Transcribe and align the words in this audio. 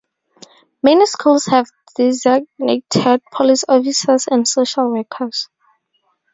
Many 0.81 1.05
schools 1.05 1.45
have 1.45 1.69
designated 1.95 3.21
police 3.31 3.63
officers 3.69 4.25
and 4.25 4.47
social 4.47 4.91
workers. 4.91 5.47